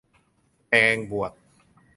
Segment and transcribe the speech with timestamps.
[0.69, 1.31] แกงบวด